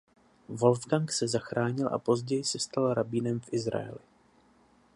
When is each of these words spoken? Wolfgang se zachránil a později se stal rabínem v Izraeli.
Wolfgang 0.49 1.11
se 1.11 1.27
zachránil 1.27 1.87
a 1.93 1.99
později 1.99 2.43
se 2.43 2.59
stal 2.59 2.93
rabínem 2.93 3.39
v 3.39 3.53
Izraeli. 3.53 3.99